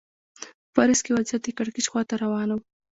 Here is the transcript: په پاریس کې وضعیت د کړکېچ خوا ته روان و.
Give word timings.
په 0.63 0.69
پاریس 0.75 0.99
کې 1.03 1.15
وضعیت 1.17 1.41
د 1.43 1.49
کړکېچ 1.57 1.85
خوا 1.91 2.01
ته 2.09 2.15
روان 2.23 2.49
و. 2.53 2.57